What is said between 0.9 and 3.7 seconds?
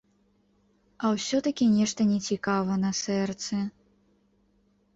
А ўсё-такі нешта нецікава на сэрцы.